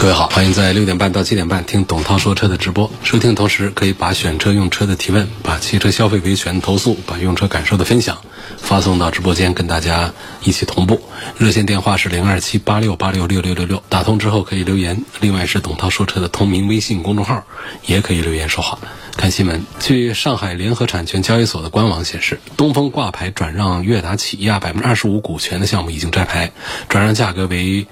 [0.00, 2.90] 各位好，欢迎在六点半到七点半听董涛说车的直播。
[3.04, 8.16] 收听同时可以把选车用车的提问、把汽车消费维权投诉、把用车感受的分享
[8.56, 10.10] 发送到直播间，跟大家
[10.42, 11.02] 一起同步。
[11.36, 15.04] 热线电话是零二七八六八六六六六六，打通之后可以留言。
[15.20, 17.44] 另外是董涛说车的同名微信公众号，
[17.84, 18.78] 也可以留言说话。
[19.18, 26.52] 看新闻，据上海联合产权交易所的官网显示，东风挂牌转让悦达起亚百分之二十五股权的项目已经摘牌，
[26.88, 27.86] 转让价格为。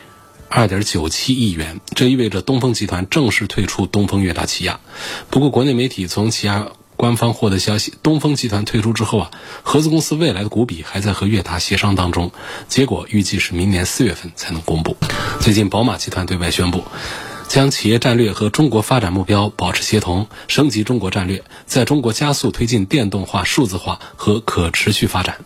[0.49, 4.81] 二点九七亿元，这意味着东风集团正式退出东风悦达起亚。
[5.31, 9.31] 不过，国内媒体从起亚官方获得消息，东风集团退出之后啊，
[9.63, 12.33] 合资公司未来的股比还在和悦达协商当中，
[12.67, 14.97] 结果预计是明年四月份才能公布。
[15.39, 16.83] 最近，宝马集团对外宣布，
[17.49, 25.39] 将企业战略和中国发展目标保持协同，升级中国战略，在中国加速推进电动化、数字化和可持续发展。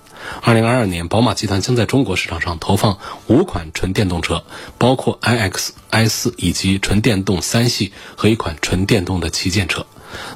[0.42, 4.44] 二零二二年，宝马集团将在中国市场上投放五款纯电动车，
[4.78, 9.86] 包括 iX、i 四以及纯电动三系和一款纯电动的旗舰车。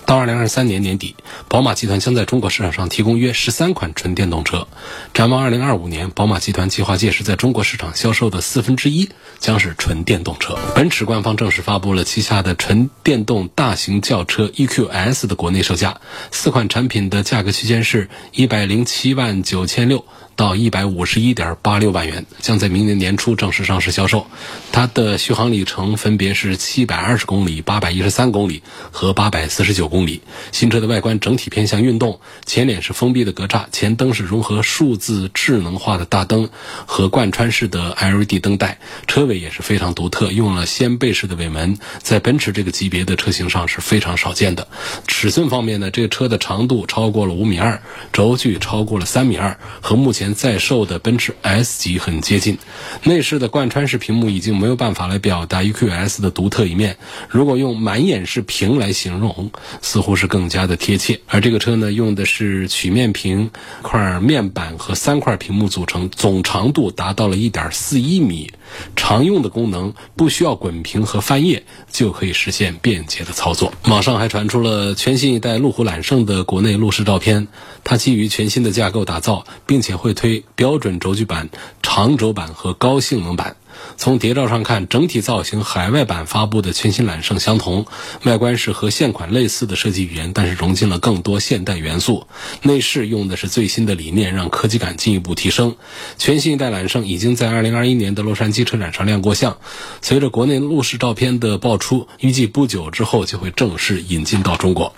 [0.05, 1.17] 到二零二三年年底，
[1.49, 4.67] 宝马集团将在中国市场上提供约十三款纯电动车。
[5.15, 10.57] 展望二零二五年，宝马集团计划届时在中国市场销售的四分之一将是纯电动车。
[10.75, 20.05] 奔驰官方正式发布了旗下的纯电动大型轿车 EQS 的国内售价，四款产品的价格区间是一百零七万九千六。
[20.37, 24.27] 到一百五十一点八六万元，将在明年年初正式上市销售。
[24.71, 28.63] 它的续航里程分别是七百二十公里、八百一十三公里
[28.93, 30.21] 和八百四十九公里。
[30.53, 36.51] 新车的外观整体偏向运动，前脸是封闭的格栅，前灯是融合数字智能化的大灯
[36.85, 38.79] 和贯穿式的 LED 灯带。
[39.07, 44.69] 车尾也是非常独特，用了掀背式的尾门，在奔驰这个级别的车型上是非常少见的。
[45.09, 47.81] 尺寸方面呢，这个车的长度超过了五米二，
[48.13, 50.26] 轴距超过了三米二，和目前。
[50.35, 52.59] 在售的奔驰 S 级很接近，
[53.03, 56.97] 内饰的贯穿式屏幕已经没有办法来表达 EQS 的独特一面。
[57.29, 59.51] 如果用满眼是屏来形容，
[59.83, 61.21] 似乎是更加的贴切。
[61.27, 63.51] 而这个车呢，用的是曲面屏
[63.83, 68.51] 块面板和三块屏幕组成，总长度达到了一点四一米。
[68.97, 73.73] 常用的功能不需要滚屏和翻页就可以实现便捷的操作。
[73.85, 77.47] 网上还传出了全新一代路虎揽胜的国内路试照片，
[77.85, 81.51] 它基于全新的架构打造，并且会推标准轴距版、
[81.83, 83.55] 长轴版和高性能版。
[83.99, 87.85] 从谍照上看，整体造型海外版发布的全新揽胜相同，
[88.25, 92.27] 外观是和现款类似的设计语言，但是融进了更多现代元素。
[92.63, 95.77] 内饰用的是最新的理念，让科技感进一步提升。
[96.17, 99.59] 全新一代揽胜已经在2021年的洛杉矶车展上亮过相，
[100.01, 104.95] 随着国内路试照片的爆出，预计不久之后就会正式引进到中国。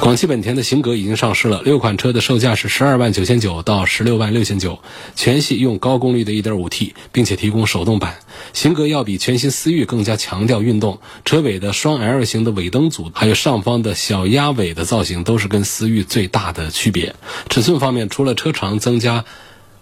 [0.00, 4.78] 广汽本田的型格已经上市了，六款车的售价是十二万九千九到十六万六千九，
[5.14, 8.16] 全系用高功率的一点五 T，并且提供手动版。
[8.54, 17.14] 型格要比全新思域更加强调运动，车尾的双 L 型的尾灯组，还有上方的小鸭尾的造型，都是跟思域最大的区别。
[17.50, 19.26] 尺寸方面，除了车长增加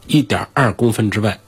[0.08, 1.38] 一点二公分之外，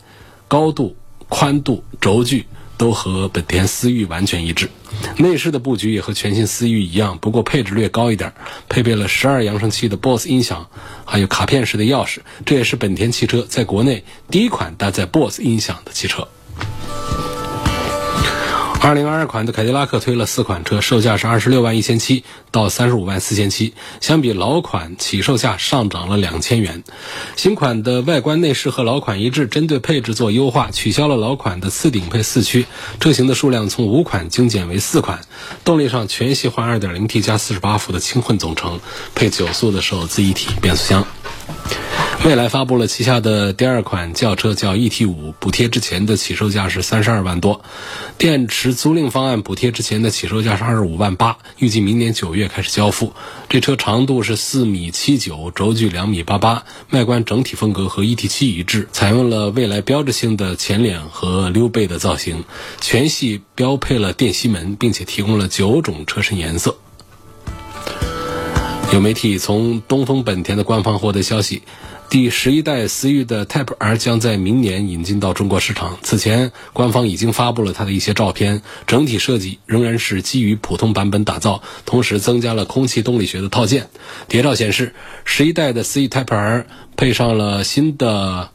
[0.47, 0.95] 高度、
[1.29, 2.47] 宽度、轴距。
[2.81, 4.71] 都和本田思域完全一致，
[5.19, 8.33] 内饰的布局也和全新思域一样，不过配置略高一点，
[8.71, 10.67] 配备了十二扬声器的 BOSS 音响，
[11.05, 16.27] 还有卡片式的钥匙，这也是本田汽车在国内第一款搭载 BOSS 音响的汽车。
[18.83, 26.83] 二零二二款的凯迪拉克推了四款车，售价是二十六万一千七到三十五万四千七，相比老款起售价上涨了两千元。
[27.37, 32.65] 新款的外观内饰和老款一致，针对配置做优化，取消了老款的次顶配四驱，
[33.01, 35.21] 车型的数量从五款精简为四款。
[35.63, 38.81] 动力上全系换二点零 T 加四十八伏的轻混总成，
[39.15, 41.07] 配九速的手自一体变速箱。
[42.23, 47.63] 蔚来发布了旗下的第二款轿车，叫 ET 五，补贴之前的起售价是三十二万多，
[48.19, 53.13] 电池租赁方案补贴之前的起售价是二十五万八，预计明年九月开始交付。
[53.49, 62.45] 这车长度是四米七九，轴距两米八八，外观整体风格和 ET 七一致，采用了未来标志性的前脸和溜背的造型，
[62.81, 66.77] 全系标配了电吸门，并且提供了九种车身颜色。
[68.93, 71.63] 有媒体从东风本田的官方获得消息，
[72.09, 75.97] 第十一代思域的 Type R 将在明年引进到中国市场。
[76.03, 83.89] 此前，官方已经发布了它的一些照片，整体设计仍然是基于普通版本打造，同时增加了空气动力学的套件。
[84.27, 84.93] 谍照显示，
[85.25, 86.67] 十一代的思域 Type R
[86.97, 88.51] 配上了新的。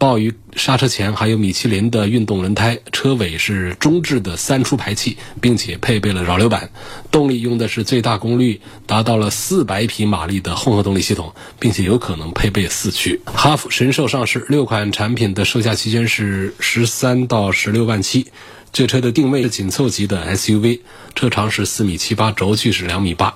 [0.00, 6.70] 鲍鱼刹车前还有米其林的运动轮胎，车尾是中置的三出排气，并且配备了扰流板。
[7.10, 13.20] 动力用的是最大功率达到了四百匹马力的混合动力系统，并且有可能配备四驱。
[13.26, 18.26] 哈弗神兽上市，六款产品的售价区间是十三到十六万七。
[18.72, 20.80] 这车的定位是紧凑级的 SUV，
[21.14, 23.34] 车长是四米七八，轴距是两米八，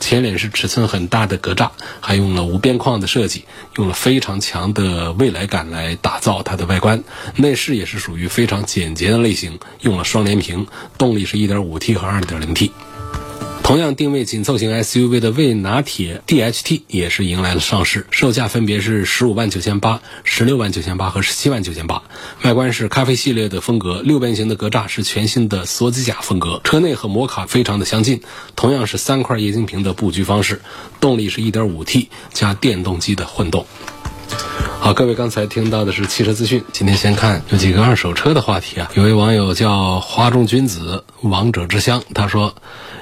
[0.00, 3.44] 前脸是尺寸很大的格栅，还用了无边框的设计，
[3.76, 7.04] 用了非常强的未来感来打造它的外观。
[7.36, 10.66] 内饰也是属于非常简洁的类型，用了双联屏，
[10.96, 12.72] 动力是一点五 T 和二点零 T。
[13.70, 22.02] 同样定位紧凑型 SUV 的魏拿铁 DHT 也是迎来了上市，售价分别是十五万九千八、十六万九千八和十七万九千八。
[22.42, 28.22] 外观是咖啡系列的风格，六边形的格栅是全新的梭子甲风格，车内和摩卡非常的相近，
[28.56, 30.60] 同样是三块液晶屏的布局方式，
[30.98, 33.64] 动力是一点五 T 加电动机的混动。
[34.80, 38.90] 好，各位刚才听到的是汽车资讯，今天先看有几个二手车的话题啊。
[38.94, 42.54] 有位网友叫花中君子王者之乡，他说。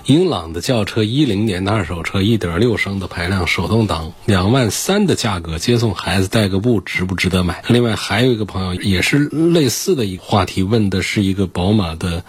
[0.07, 7.63] 英朗的轿车，一零年的二手车，一点六升的排量，手动挡，两万三的价格，接送孩子带个步，值不值得买？
[7.69, 12.25] 另外还有一个朋友也是类似的一个话题，问的是一个宝马的。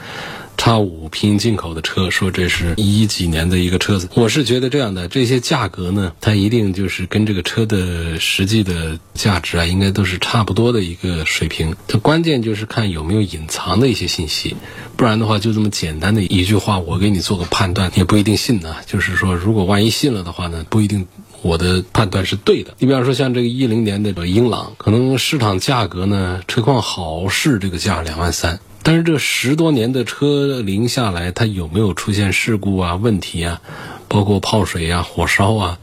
[0.60, 11.74] 叉五拼进口的车，说这是一几年的一个车子，我是觉得这样的，这些价格呢，它一定就是跟这个车的实际的价值啊，应该都是差不多的一个水平。
[11.88, 14.58] 它关键就是看有没有隐藏的一些信息，
[14.98, 18.76] 不然的话，就这么简单的一句话，我给你做个判断，也不一定信呢。
[18.86, 21.08] 就是说，如果万一信了的话呢，不一定
[21.42, 22.76] 我的判断是对的。
[22.80, 28.60] 你比方说，像这个一零年的英朗，可能市场价格呢，车况好是这个价两万三。
[28.82, 33.62] 但是这十多年的车龄下来，它有没有出现事故啊、问题啊，
[34.08, 35.80] 包括泡水啊、火烧啊，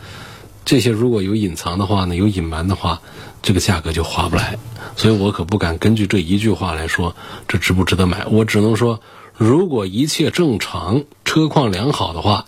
[0.65, 3.03] 这些如果有隐藏的话呢，有隐瞒的话，
[3.43, 4.59] 这个价格就划不来。
[4.97, 7.15] 所以我可不敢根据这一句话来说
[7.49, 8.27] 这值不值得买。
[8.31, 9.01] 我只能说，
[9.37, 12.47] 如果一切正常、车况良好的话，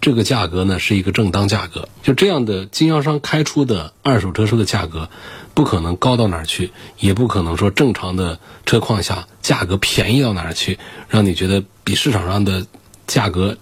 [0.00, 1.88] 这个价格呢是一个正当价格。
[2.02, 5.08] 就这样的经销商开出的二手车车的价格。
[5.54, 10.78] 不可能高到哪儿去，也不可能说正常的车况下价格便宜到哪儿去，
[11.08, 12.64] 让你觉得比市场上的
[13.08, 13.58] 价格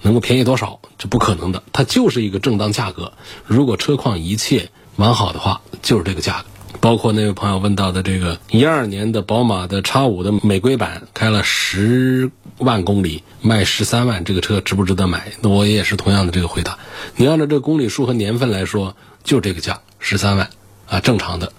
[0.00, 1.62] 能够便宜多少，这不可能的。
[1.74, 3.12] 它就是一个正当价格。
[3.44, 6.46] 如果车况一切完好的话，就是这个价格。
[6.78, 15.32] 包括那位朋友问到的这个一二年的宝马的叉五的美规版，开了十万公里，卖十三万，这个车值不值得买？
[15.40, 16.78] 那我也是同样的这个回答。
[17.16, 20.48] 你按照这个公里数和年份来说，就这个价，十三万。
[20.86, 21.52] 啊，正常的，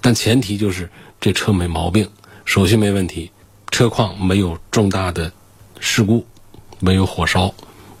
[0.00, 0.88] 但前提就是
[1.20, 2.08] 这车没毛病，
[2.46, 3.30] 手续没问题，
[3.70, 5.30] 车况没有重大的
[5.80, 6.24] 事故，
[6.78, 7.52] 没有火烧，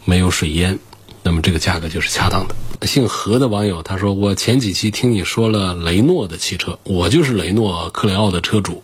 [0.06, 0.78] 没有水淹，
[1.22, 2.54] 那么这个价格就是恰当的。
[2.86, 8.82] 姓何的网友他说：“我前几期听你说了雷诺的汽车，我就是雷诺克雷奥的车主，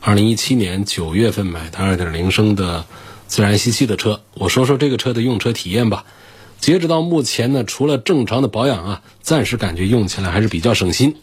[0.00, 2.84] 二零一七年九月份买的二点零升的
[3.26, 4.20] 自然吸气的车。
[4.34, 6.04] 我说说这个车的用车体验吧。
[6.58, 11.16] 截止到目前呢，除了正常的保养啊，暂时感觉用起来还是比较省心。”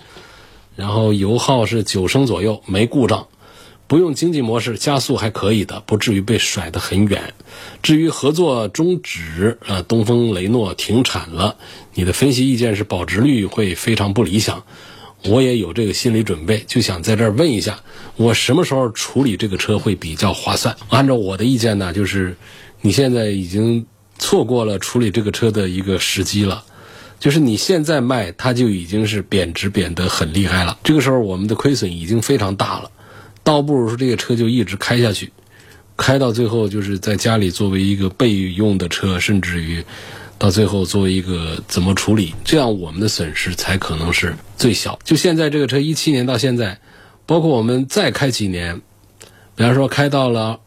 [0.76, 3.28] 然后油耗是九升左右，没故障，
[3.94, 7.36] 不用经济模式加速还可以的，不至于被甩得很远。
[7.84, 11.58] 至于合作终止，呃，东风雷诺停产了，
[11.94, 14.64] 你的分析意见是保值率会非常不理想，
[15.26, 17.82] 我也有这个心理准备，就想在这儿问一下，
[18.16, 20.76] 我什么时候处理这个车会比较划算？
[20.90, 22.36] 按照我的意见呢，就是
[22.82, 23.86] 你现在已经
[24.18, 26.64] 错过了处理这个车的一个时机了。
[27.20, 30.80] 就是你现在卖，它就已经是贬值贬得很厉害了。
[30.84, 32.90] 这个时候，我们的亏损已经非常大了，
[33.44, 35.32] 倒不如说这个车就一直开下去，
[35.98, 39.84] 开到最后就是在家里作为一个备用的车，甚至于
[40.40, 44.98] 到最后作为一个怎么处理，这样我们的损失才可能是最小。
[45.04, 46.80] 就现在这个车，一七年到现在，
[47.26, 48.82] 包括我们再开几年，
[49.56, 50.60] 比方说开到了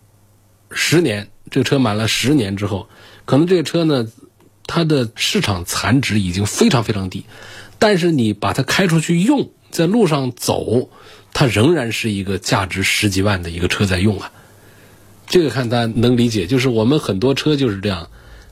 [0.71, 2.89] 十年，这个车满了十年之后，
[3.25, 4.07] 可能这个车呢。
[4.69, 7.25] 它的市场残值已经非常非常低，
[7.79, 10.91] 但是你把它开出去用，在路上走，
[11.39, 14.33] 它仍然是一个价值十几万的一个车在用啊。
[15.27, 18.09] 这个看大家能理解，就是我们很多车就是这样，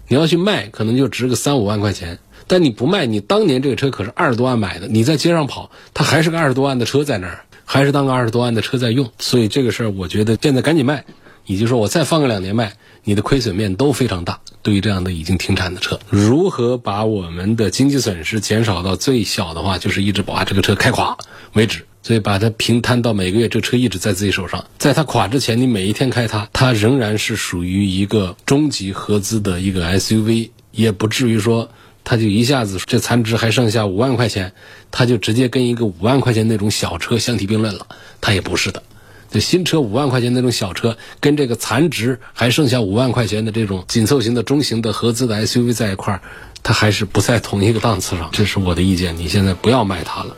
[0.06, 9.10] 你要去卖，可能就值个三五万块钱，但你不卖，你当年这个车可是二十多万买的，你在街上跑，它还是个二十多万的车在那儿，还是当个二十多万的车在用。
[9.18, 11.06] 所以这个事儿，我觉得现在赶紧卖，
[11.46, 14.38] 以及说我再放个两年卖，你的亏损面都非常大。
[14.60, 21.16] 对于这样的已经停产的车，如何把我们的经济损失减少到最小的话，就是一直把这个车开垮
[21.54, 21.86] 为止。
[22.04, 31.70] 所以把它平摊到每个月，这车一直在自己手上，在它垮之前，你每一天开它，它仍然是属于一个中级合资的一个 SUV，也不至于说
[32.04, 34.52] 它就一下子这残值还剩下五万块钱，
[34.90, 37.86] 它就直接跟一个五万块钱那种小车相提并论了，
[38.20, 38.82] 它也不是的。
[39.30, 46.20] 这新车五万块钱那种小车，跟这个残值还剩下五万块钱的这种紧凑型的中型的合资的 SUV 在一块儿，
[46.62, 48.28] 它还是不在同一个档次上。
[48.30, 50.36] 这是我的意见，你现在不要卖它了。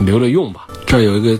[0.00, 0.66] 留着用吧。
[0.86, 1.38] 这儿有一个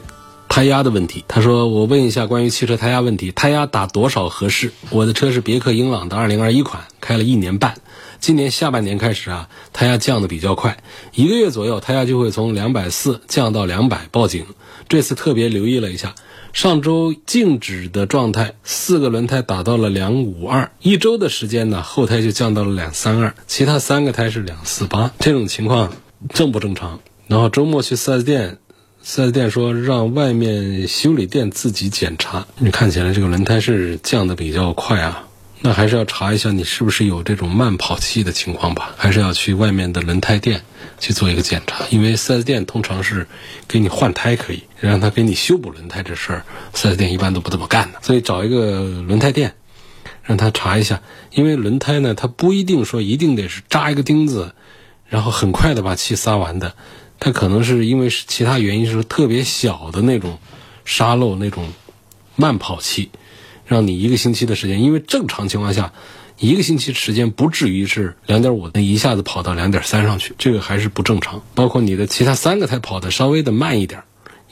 [0.49, 4.71] 胎压的问题，他说：“我问一下关于汽车胎压问题，胎压打多少合适？
[4.91, 7.75] 我的车是别克英朗的2021款，开了一年半，
[8.21, 10.77] 今年下半年开始啊，胎压降的比较快，
[11.15, 14.47] 一个月左右胎压就会从两百四降到两百报警。
[14.89, 16.15] 这次特别留意了一下，
[16.53, 25.93] 上周静止的状态，四个轮胎打到了两五二，一周的时间呢，后胎就降到了两三二，其他三个胎是两四八，这种情况
[26.33, 27.01] 正不正常？”
[27.35, 28.59] 然后周末去 4S 店
[29.05, 32.47] ，4S 店说让外面修理店自己检查。
[32.59, 35.27] 你看起来这个轮胎是降的比较快啊，
[35.61, 38.95] 那还是要查一下你是不是有这种慢跑气的情况吧？
[38.97, 40.63] 还是要去外面的轮胎店
[41.01, 43.27] 去做一个检查，因为 4S 店通常是
[43.67, 47.99] 给你换胎可以，让他给你修补轮胎这事儿，4S 店一般都不怎么干的。
[48.01, 49.57] 所以找一个轮胎店，
[50.23, 54.55] 让他查一下，因为轮胎呢，它不一定说一定得是扎一个钉子，
[55.09, 56.77] 然后很快的把气撒完的。
[57.25, 60.39] 它可能是因为是其他原因，是特别小的那种
[60.85, 61.73] 沙漏那种
[62.37, 63.09] 慢跑气，
[63.65, 65.95] 让你一个星期的时间，因为正常情况下，
[66.39, 71.41] 一个星期时间不至于是两点五，那一下子跑到两点三上去，这个还是不正常。
[71.55, 74.03] 包括你的其他三个胎跑的稍微的慢一点，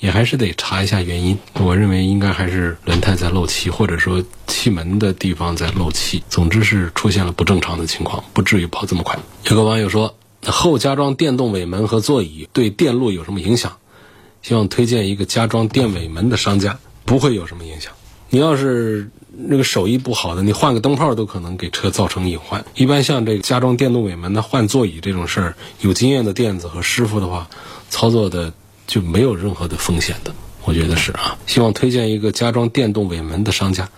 [0.00, 1.38] 也还是得查一下原因。
[1.52, 9.18] 我认为应该还是轮胎在漏气，或者说气门的地方在漏气，总之是出现了不正常的情况，不至于跑这么快。
[9.50, 10.16] 有个网友说。
[10.50, 13.76] 后加装电动尾门和座椅对电路有什么影响？
[14.42, 17.92] 希望推荐一个加装电尾门的商家，不会有什么影响。
[18.28, 22.64] 你要是那个手艺不好的，你换个灯泡都可能给车造成隐患。
[22.74, 27.48] 一般像这个加装电动尾门的、换座椅这种事儿，有经验的店子和师傅的话，
[27.88, 28.52] 操作的
[28.86, 30.34] 就没有任何的风险的。
[30.64, 31.38] 我觉得是啊。
[31.46, 33.88] 希望推荐一个加装电动尾门的商家。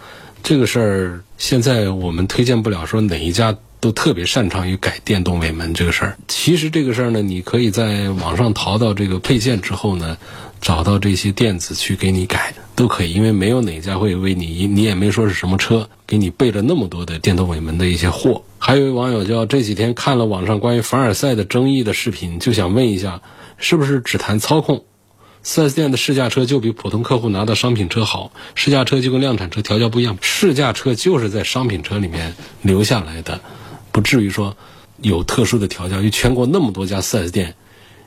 [0.42, 3.56] 这个事儿现在我们推荐不了，说哪一家。
[3.84, 6.16] 都特别擅长于改电动尾门这个事儿。
[6.26, 10.16] 其实这个事儿呢，你可以在网上淘到这个配件之后呢，
[10.58, 13.12] 找到这些店子去给你改，都可以。
[13.12, 18.42] 因为没有哪家会为你，你也没说是什么车，给你备了那么多的电动尾门的一些货。
[18.58, 23.20] 还有一位网友叫这几天看了网上关于凡尔赛的争议的视频，就想问一下，
[23.58, 24.82] 是不是只谈操控
[25.42, 28.32] 四 S 店的试驾车就比普通客户拿到商品车好？
[28.54, 30.16] 试驾车就跟量产车调教不一样？
[30.22, 33.42] 试驾车就是在商品车里面留下来的。
[33.94, 34.56] 不至于说
[35.00, 37.54] 有特殊的调教，因为全国那么多家 4S 店，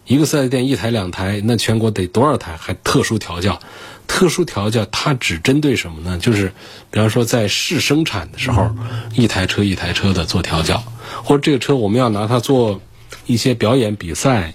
[0.05, 3.57] 一个 4S 店一台两台，那全国得多少台还特殊调教？
[4.05, 6.17] 特殊调教它只针对什么呢？
[6.17, 6.51] 就是
[6.91, 8.69] 比方说在试生产的时候，
[9.13, 10.83] 一台车一台车的做调教，
[11.23, 12.81] 或者这个车我们要拿它做
[13.25, 14.53] 一些表演比赛。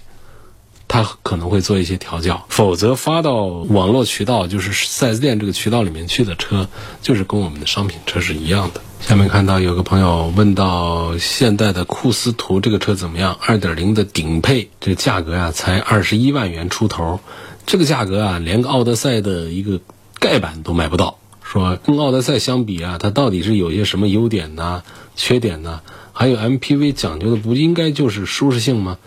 [0.85, 6.69] 他可能会做一些调教，否则发到网络渠道，就是 4S 店这个渠道里面去的车，
[7.01, 8.81] 就是跟我们的商品车是一样的。
[9.05, 17.19] 下面看到有个朋友问到现代的库斯图这个车怎么样？2.0的顶配，这个价格呀才二十一万元出头，
[17.65, 19.81] 这个价格啊连个奥德赛的一个
[20.19, 21.17] 盖板都买不到。
[21.43, 24.83] 说跟奥德赛相比啊，它到底是有些什么优点呢？
[25.17, 25.81] 缺点呢？
[26.13, 28.97] 还有 MPV 讲究的不应该就是舒适性吗？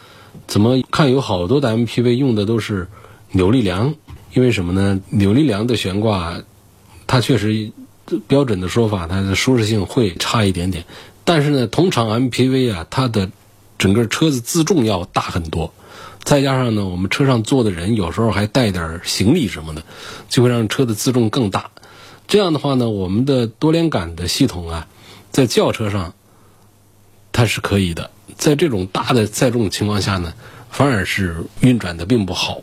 [0.47, 2.88] 怎么看有好多的 MPV 用的都是
[3.33, 3.95] 扭力梁？
[4.35, 5.00] 因为什么呢？
[5.09, 6.43] 扭力梁的悬挂，
[7.07, 7.73] 它确实
[8.26, 10.84] 标准的说法，它的舒适性会差一点点。
[11.25, 13.30] 但是呢，通常 MPV 啊，它的
[13.78, 15.72] 整个车子自重要大很多，
[16.22, 19.82] 再加上呢，我们车上坐的人有时候还带点行李什么的，
[20.28, 21.70] 就会让车的自重更大。
[22.28, 24.86] 这样的话呢，我们的多连杆的系统啊，
[25.30, 26.14] 在轿车上
[27.32, 28.10] 它是可以的。
[28.36, 30.34] 在这种大的载重情况下呢，
[30.70, 32.62] 反而是运转的并不好，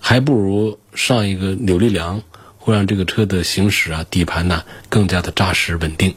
[0.00, 2.22] 还不如上一个扭力梁，
[2.68, 6.14] 会让这个车的行驶啊、底盘呢更加的扎实稳定。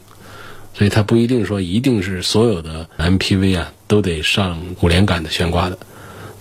[0.74, 5.78] 所以它不一定说一定是所有的 MPV 啊都得上五连杆的悬挂的。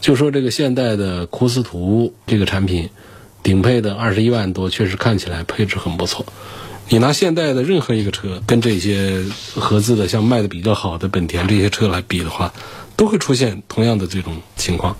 [0.01, 2.89] 就说这个现代的库斯图这个产品，
[3.41, 6.25] 顶配的二十一万多，确实看起来配置很不错。
[6.89, 9.23] 你拿现代的任何一个车跟这些
[9.55, 12.51] 合资的像卖的比较好的本田这些车来比的话，
[12.97, 14.97] 都会出现同样的这种情况。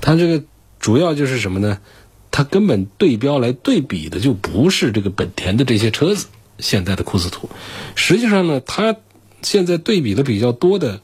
[0.00, 0.44] 它这个
[0.78, 1.78] 主要就是什么呢？
[2.38, 6.28] 它根本对标来对比的就不是这个本田的这些车子，
[6.60, 7.50] 现代的库斯图。
[7.96, 8.94] 实际上呢，它
[9.42, 11.00] 现在对比的比较多的，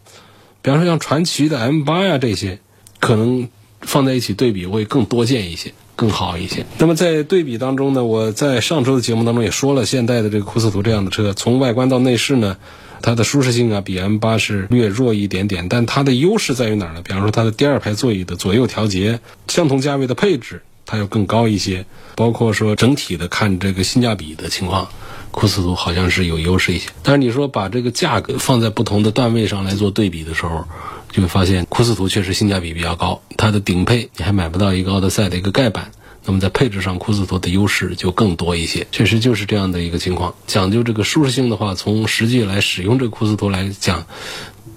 [0.63, 2.61] 比方说像传祺的 M 八呀这些，
[3.01, 3.49] 可能
[3.81, 5.75] 放在一起对比会更多见一些。
[5.97, 6.65] 更好一些。
[6.79, 12.59] 那么在对比当中呢，我在上周的节目当中也说了，现代的这个库斯图这样的车，从外观到内饰呢，
[13.03, 17.03] 它的舒适性啊比 M 八是略弱一点点，但它的优势在于哪儿呢？
[17.03, 21.85] 比方说它的第二排座椅的左右调节，相同价位的配置，它要更高一些。
[22.17, 24.89] 包括说整体的看这个性价比的情况，
[25.31, 26.91] 库斯图好像是有优势一些。
[27.03, 30.65] 但是你说把这个价格放在不同的段位上来做对比的时候，
[31.11, 35.91] 就会发现库斯图确实性价比比较高，它的顶配你还买不到一个奥德赛的一个盖板。
[36.27, 40.35] 那么在配置上，库斯图的优势就更多一些，确实就是这样的一个情况。
[40.47, 44.07] 讲究这个舒适性的话，从实际来使用这个库斯图来讲，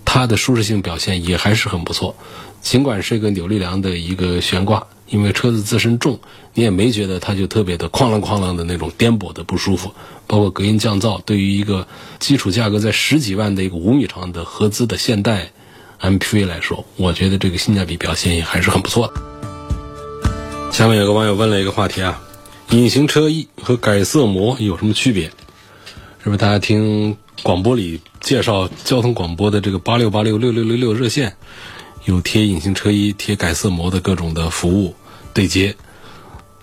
[0.04, 2.18] 它的舒适性表现也还是很不错。
[2.68, 6.20] 尽管是一个扭力梁的一个悬挂，因为车子自身重，
[6.54, 9.94] 你也没觉得它就特别的哐啷哐啷的那种颠簸的不舒服。
[10.28, 11.88] 包括隔音降噪，对于一个
[12.20, 15.50] 基础价格在十几万的一个五米长的合资的现代
[16.02, 19.14] MPV 来说，我觉得这个性价比表现也还是很不错的。
[20.74, 22.22] 下面有个网友问了一个话题啊，
[22.72, 25.28] 隐形车衣和改色膜有什么区别？
[26.22, 31.38] 是不是大家听广播里介绍交通广播的这个八六八六六六六六热线，
[32.08, 34.96] 有贴隐形车衣、贴改色膜的各种的服务
[35.34, 35.76] 对接？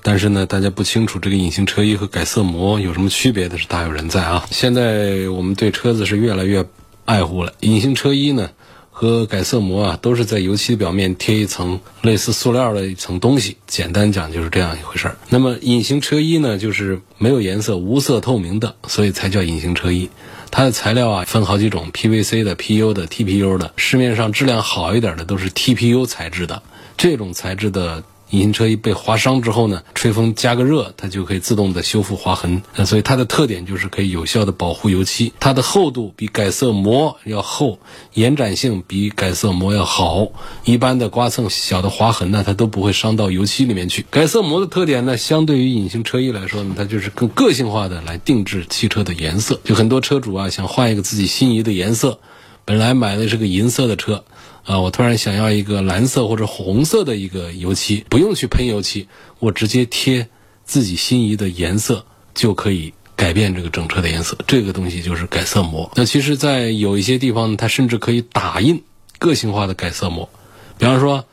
[0.02, 4.46] 但是呢，大家不清楚这个隐形车衣和改色膜有什么区别的是大有人在啊。
[4.50, 6.64] 现在我们对车子是越来越
[7.04, 8.50] 爱护了，隐形车衣呢？
[8.90, 13.58] 和改色膜啊，都是在油漆表面贴一层类似塑料的一层东西。
[13.66, 15.16] 简单讲就是这样一回事儿。
[15.28, 20.08] 那么隐形车衣呢，就是没有颜色、无色透明的，所以才叫隐形车衣。
[20.56, 23.72] 它的材料啊分好几种，PVC 的、PU 的、TPU 的。
[23.76, 26.62] 市面上质量好一点的都是 TPU 材质的，
[26.96, 28.00] 这种材质的。
[28.34, 32.60] 隐形车衣被划伤之后呢，吹风加个热，它就可以自动的修复划痕。
[32.74, 35.32] 那所以它的特点就是可以有效的保护油漆。
[35.38, 37.78] 它的厚度比改色膜要厚，
[38.14, 40.26] 延展性比改色膜要好。
[40.64, 44.04] 一般的刮蹭、小的划痕呢，它都不会伤到油漆里面去。
[44.10, 49.60] 改色膜的特点呢，相对于隐形车衣来说呢，它就是更个性化的来定制汽车的颜色。
[49.62, 52.18] 就很多车主啊，想换一个自己心仪的颜色，
[52.64, 54.24] 本来买的是个银色的车。
[54.64, 60.26] 啊，我突然想要一个蓝色或者红色的一个油漆，不用去喷油漆，我直接贴
[60.64, 64.36] 自己心仪的颜色就可以改变这个整车的颜色。
[64.46, 65.90] 这个东西就是改色膜。
[65.94, 68.82] 那其实，在有一些地方，它甚至可以打印
[69.18, 70.30] 个性化的改色膜，
[70.78, 71.26] 比方说，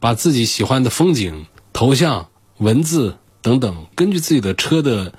[0.00, 5.12] 把自己喜欢的风景、头像、文字等等，根据自己的车的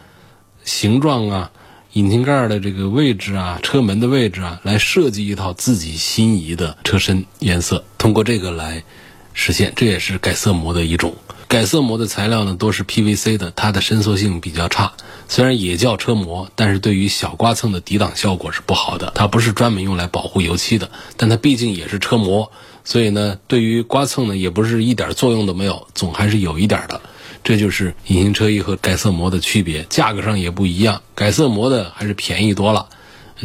[0.66, 1.52] 形状啊。
[1.94, 8.84] 引擎盖的这个位置啊，车门的位置啊，来设计一套自己心仪的车身颜色，通过这个来
[9.34, 11.16] 实现，这也是改色膜的一种。
[11.48, 14.94] 改色膜的材料呢，都是 PVC 的，它的伸缩性比较差。
[15.28, 19.12] 虽然也叫车膜，但是对于小刮蹭的抵挡效果是不好的。
[19.16, 22.52] 它不是专门用来保护油漆的，但它毕竟也是车膜，
[22.84, 27.02] 所以呢，对于刮蹭呢，也不是一点作用都没有，总还是有一点的。
[27.44, 31.02] 这就是隐形车衣和改色膜的区别，价格上也不一样。
[31.16, 32.88] 改色膜的还是便宜多了，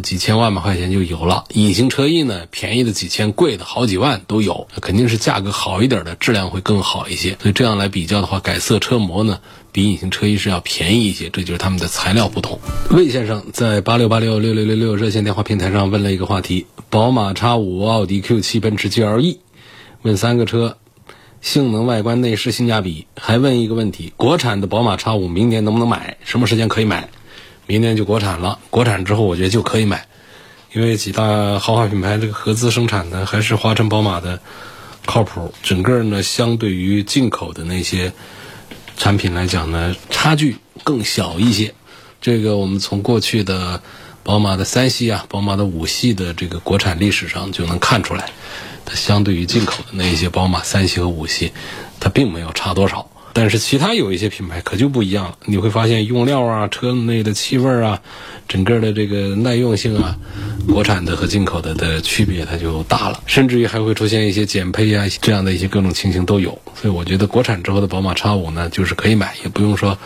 [0.03, 1.45] 几千万把块钱就有了。
[1.55, 7.37] 隐形车衣呢，便宜的几千，贵的好几万都有，肯定是价格好一点的，质量会更好一些。
[7.41, 9.39] 所以这样来比较的话，改色车膜呢
[9.73, 12.59] 比隐形车衣是要便宜一些，这就是他们的材料不同。
[12.91, 19.39] 魏先生在八六八六六六六六热线电话平台上问了一个话题：宝马 X 五、奥迪 Q 七、奔驰 GLE，
[20.03, 20.77] 问三个车。
[21.45, 26.17] 性能、外观、内饰、性价比，还问一个问题：国产的宝马 X 五明年能不能买？
[26.25, 27.11] 什么时间可以买？
[27.67, 30.07] 明年就国产了，国产之后我觉得就可以买，
[30.73, 34.41] 因为几大豪华品牌这个合资生产的还是华晨宝马的
[35.05, 35.53] 靠谱。
[35.63, 38.11] 整个呢，相对于进口的那些
[38.97, 41.75] 产品来讲呢，差距更小一些。
[42.23, 43.83] 这个我们从过去的
[44.23, 48.31] 宝马的三系啊、宝马的五系的这个国产历史上就能看出来。
[48.85, 51.53] 它相对于进口的那一些宝马三系和五系，
[52.01, 53.11] 它并没有差多少。
[53.37, 58.01] 但是其他有一些品牌可就不一样了，你会发现用料啊、车内的气味啊、
[58.47, 60.17] 整个的这个耐用性啊，
[60.69, 66.57] 国产的和进口的的区别它就大了，甚至于还会出现一些减配啊这样的一些各种情形都有。
[66.81, 69.99] 所以我觉得国产之后的宝马叉五呢，就是可以买，也不用说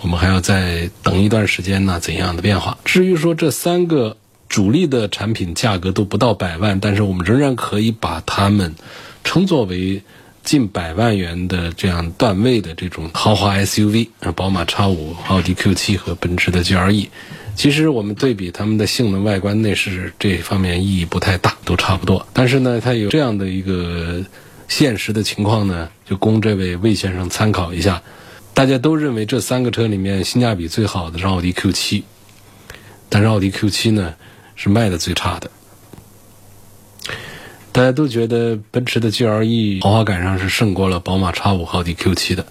[0.00, 2.78] 我们还要再等一段时间呢怎样的变化。
[2.84, 4.16] 至于说这三个。
[4.48, 8.74] 主力的产品价格都不到百万，但是我们仍然可以把它们
[9.24, 10.02] 称作为
[10.44, 17.08] 近百万元的这样段位的这种豪华 SUV，啊宝马 X5、奥迪 Q7 和奔驰的 GLE。
[17.56, 22.28] 其实我们对比它们的性能、外观、内饰这方面意义不太大，都差不多。
[22.32, 24.24] 但是呢，它有这样的一个
[24.68, 28.02] 现实的情况呢，就供这位魏先生参考一下。
[28.54, 32.04] 大家都认为这三个车里面性价比最好的是奥迪 Q7。
[33.08, 34.14] 但是奥迪 Q 七呢
[34.56, 35.50] 是卖的最差的。
[37.72, 42.46] 大家都觉得奔驰的 GLE 豪华感上是胜过了宝马 X 五、奥迪 Q 七的，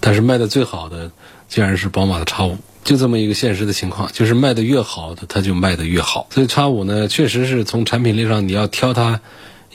[0.00, 1.12] 但是卖的最好的
[1.48, 6.26] 竟然是宝马的 X 五，就这么一个现实的情况，就是卖的越好的它就卖的越好。
[6.30, 9.20] 所以 X 五呢，确实是从产品力上你要挑它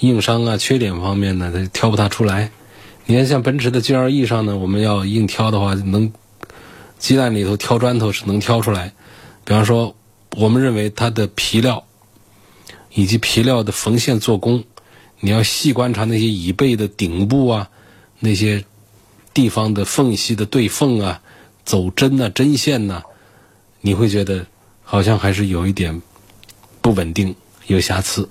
[0.02, 2.52] 硬伤啊、缺点方面呢，它挑不大出来。
[3.06, 6.12] 你看像奔驰的 GLE 上呢，我们要硬挑的话，能
[6.98, 8.92] 鸡蛋里头挑砖头是能挑出来。
[9.46, 9.96] 比方说，
[10.36, 11.86] 我们认为它的皮料
[12.94, 14.64] 以及皮料的缝线做工。
[15.22, 17.70] 你要细观察那些椅背的顶部啊，
[18.20, 18.64] 那些
[19.34, 21.22] 地方的缝隙的对缝啊，
[21.66, 23.04] 走针呐、针线呐，
[23.82, 24.46] 你会觉得
[24.84, 26.02] 好像还是有一点
[26.82, 27.36] 不稳定、
[27.68, 28.30] 有瑕疵。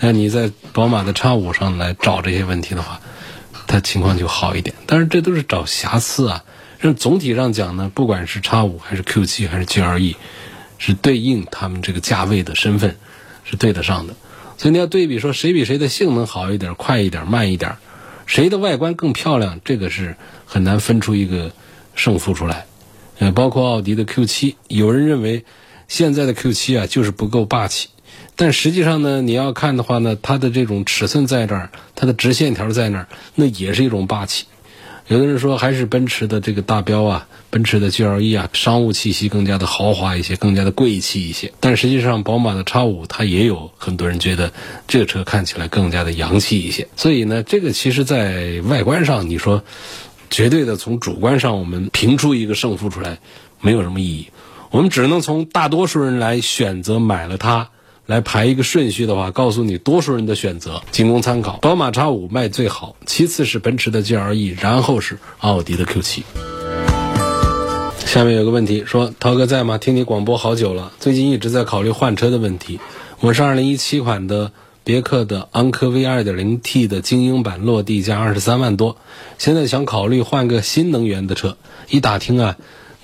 [0.00, 3.00] 那你在宝马的 X 五上来找这些问题的话，
[3.68, 4.74] 它情况就好一点。
[4.86, 6.44] 但是这都是找瑕疵啊。
[6.80, 10.16] 那总体上讲呢，不管是 X 五还是 Q 七还是 GLE，
[10.78, 12.96] 是对应他们这个价位的身份
[13.44, 14.14] 是对得上的。
[14.56, 17.76] 所以你要对比说谁比谁的性能好一点、快一点、慢一点，
[18.26, 21.52] 谁的外观更漂亮，这个是很难分出一个
[21.94, 22.66] 胜负出来。
[23.18, 25.44] 呃，包括奥迪的 Q 七，有人认为
[25.88, 27.88] 现在的 Q 七啊就是不够霸气，
[28.36, 34.46] 但实际上呢，你要看的话呢，它的这种尺寸在这儿，它的直线条在那儿，那也是一种霸气。
[35.06, 41.52] 有的人说还是奔驰的这个大标啊，奔驰的 GLE 啊，商务气息更加的豪华一些，更加的贵气一些。
[41.60, 44.50] 但实际上，宝马的 X 五它也有很多人觉得
[44.88, 46.88] 这个车看起来更加的洋气一些。
[46.96, 49.62] 所以呢，这个其实在外观上，你说
[50.30, 53.18] 绝对的从主观上我们评出一个胜负出来，
[53.60, 54.28] 没有什么意义。
[54.70, 57.68] 我们只能从大多数人来选择买了它。
[58.06, 61.56] 来排一个顺序的话，告诉你多数人的选择，仅供参考。
[61.56, 66.24] 宝马 X 五卖最好，其次是奔驰的 GLE，然后是奥迪的 Q 七。
[68.04, 69.78] 下面有个问题，说涛哥在吗？
[69.78, 72.78] 听你广播好久了，最近一直在考虑换车的问题。
[73.20, 74.52] 我是2017款的
[74.84, 78.98] 别克的昂科威 2.0T 的精英版，落地价二十三万多，
[79.38, 81.56] 现在想考虑换个新能源的车。
[81.88, 82.56] 一打听啊。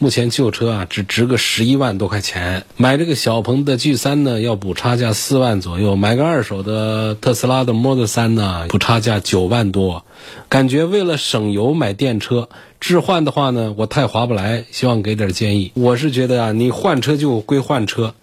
[0.02, 10.06] 目前旧车啊只值个十一万多块钱，买这个小鹏的 G 三呢要补差价四万左右，买个二手的特斯拉的 Model 三呢补差价九万多，
[10.48, 12.48] 感觉为了省油买电车，
[12.80, 15.70] 置换的话呢我太划不来，希望给点建议。
[15.74, 18.14] 我是觉得啊，你换车就归换车，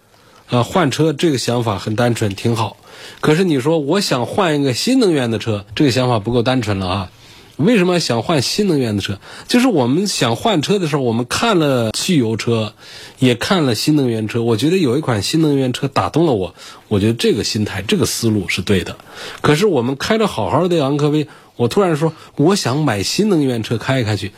[0.50, 2.78] 啊换车这个想法很单纯挺好，
[3.22, 7.12] 可是你说我想换一个新能源的车，这个想法不够单纯了啊。
[7.58, 9.20] 为什么想换新能源的车？
[9.48, 12.74] 就是我们想换车的时候，我们看了汽油车，
[13.20, 14.44] 也看了新能源车。
[14.44, 16.54] 我觉得有一款新能源车打动了我，
[16.88, 18.96] 我觉得这个心态、这个思路是对的。
[19.42, 24.32] 可是我们开着好好的昂科威，我突然说我想买新能源车开一开去，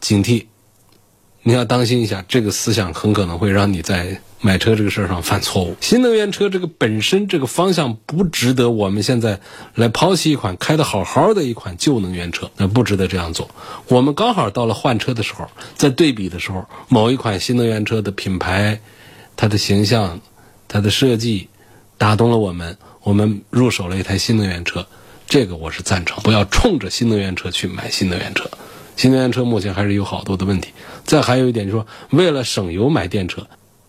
[0.00, 0.46] 警惕，
[1.46, 4.20] 你要当心一下，这个思想很可能会让你在。
[4.38, 9.40] 买车这个事儿上犯错误， 新能源车这个本身这个方向不值得我们现在
[9.74, 13.50] 来抛弃一款开的好好的一款旧能源车，那不值得这样做。
[13.88, 18.78] 我们刚好到了换车的时候，在对比的时候，某一款新能源车的品牌、
[19.36, 20.20] 它的形象、
[20.68, 21.48] 它的设计
[21.96, 24.86] 打动了我们，我们入手了一台新能源车，
[25.26, 26.22] 这个我是赞成。
[26.22, 28.48] 不要冲着新能源车去买新能源车，
[28.96, 30.70] 新能源车目前还是有好多的问题。
[31.04, 33.46] 再还有一点就是说，为了省油买电车。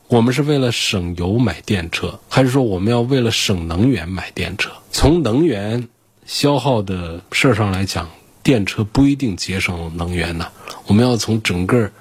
[0.10, 4.72] 我们是为了省油买电车，还是说我们要为了省能源买电车？
[4.90, 5.90] 从能源
[6.26, 8.10] 消耗的事儿上来讲，
[8.42, 10.48] 电车不一定节省能源呢。
[10.86, 11.92] 我们要从整个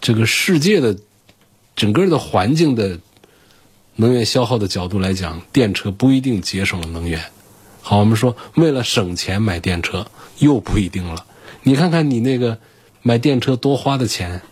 [0.00, 0.96] 这个世界的
[1.76, 2.98] 整个的环境的
[3.94, 7.22] 能源消耗的角度来讲，电车不一定节省能源。
[7.82, 10.06] 好，我们说为了省钱买电车
[10.38, 11.26] 又不一定了。
[11.62, 12.58] 你看看你那个
[13.02, 14.42] 买电车多花的钱，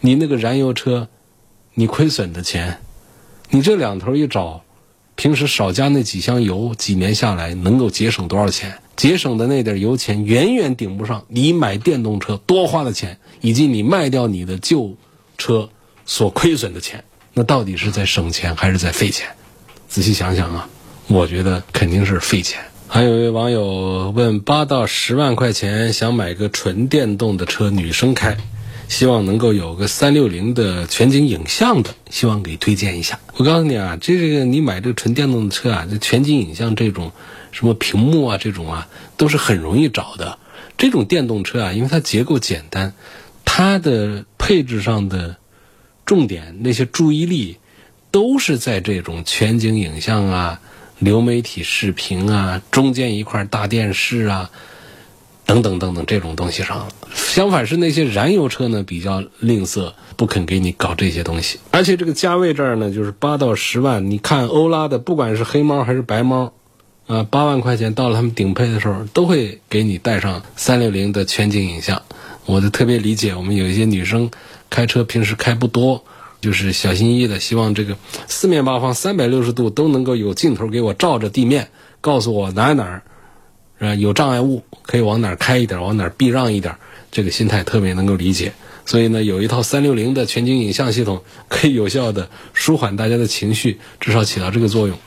[0.00, 1.08] 你那个燃油车。
[1.74, 2.78] 你亏损的钱，
[3.48, 4.64] 你这两头一找，
[5.14, 8.76] 平时少加那几箱油，几年下来能够节省多少钱？
[8.96, 14.94] 节省的那点油钱远远顶不上你买电动车多花的钱，以及你卖掉你的旧
[15.38, 15.70] 车
[16.04, 17.02] 所亏损的钱。
[17.32, 19.28] 那到底是在省钱还是在费钱？
[19.88, 20.68] 仔细想想啊，
[21.06, 22.60] 我觉得肯定是费钱。
[22.92, 28.36] 还有一位网友问：八到十万块钱想买个纯电动的车，女生开。
[28.88, 33.20] 希望能够有个三六零的全景影像的，希望给推荐一下。
[33.36, 37.12] 我告诉你啊，这个你买这个纯电动车啊，这全景影像这种
[37.52, 40.40] 什么屏幕啊，这种啊都是很容易找的。
[40.76, 42.94] 这种电动车啊，因为它结构简单，
[43.44, 45.36] 它的配置上的
[46.04, 47.58] 重点那些注意力
[48.10, 50.60] 都是在这种全景影像啊、
[51.00, 54.50] 流媒体视频啊、中间一块大电视啊。
[55.46, 56.86] 等等等等这种东西上。
[57.12, 61.58] 相反是那些燃油车呢比较吝啬，不肯给你搞这些东西。
[61.72, 64.12] 而且这个价位这儿呢，就是八到十万。
[64.12, 66.52] 你看欧拉的，不管是黑猫还是白猫，
[67.08, 72.00] 啊，八万块钱到了他们顶配的时候，都会给你带上三六零的全景影像。
[72.46, 74.30] 我就特别理解，我们有一些女生
[74.70, 76.04] 开车平时开不多，
[76.40, 77.96] 就是小心翼翼的，希望这个
[78.28, 81.68] 四面八方三百六十度都能够有镜头给我照着地面，
[82.00, 83.02] 告诉我哪哪儿。
[83.78, 86.76] 呃，有障碍物可以往哪儿开一点，往哪儿避让一点，
[87.10, 88.52] 这个心态特别能够理解。
[88.84, 94.98] 所以呢，有一套三六零的全景影像系统，可以有效的舒缓大家的情绪，至少起到这个作用。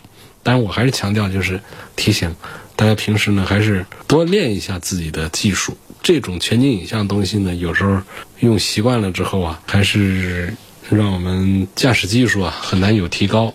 [0.42, 1.60] 但是，我还是强调，就是
[1.96, 2.36] 提醒
[2.76, 5.78] 大家平时呢，还是多练一下自己的技术。
[6.02, 8.02] 这种全景影像东西呢，有时候
[8.40, 10.52] 用习惯了之后啊，还是
[10.90, 13.54] 让我们驾驶技术啊很难有提高。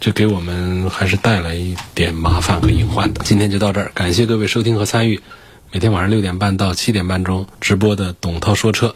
[0.00, 3.22] 这给我们还是带来一点麻烦和隐患的。
[3.24, 5.20] 今天就到这儿，感谢各位收听和参与。
[5.70, 8.94] 每天晚上六点半到七点半钟直播的董涛说车，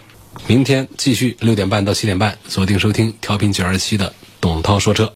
[0.48, 5.12] 明天继续六点半到七点半，锁定收听调频九二七的董涛说车。